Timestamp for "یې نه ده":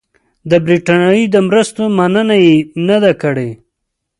2.45-3.11